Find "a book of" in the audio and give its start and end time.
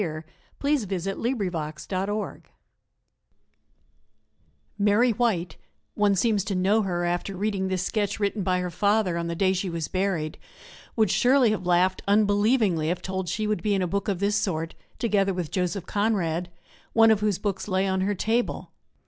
13.83-14.17